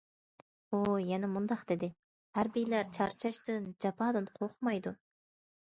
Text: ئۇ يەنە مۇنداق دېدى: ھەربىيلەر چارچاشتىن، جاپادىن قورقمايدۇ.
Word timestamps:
ئۇ 0.69 0.79
يەنە 1.09 1.29
مۇنداق 1.33 1.61
دېدى: 1.73 1.89
ھەربىيلەر 2.39 2.89
چارچاشتىن، 2.97 3.71
جاپادىن 3.87 4.31
قورقمايدۇ. 4.41 4.99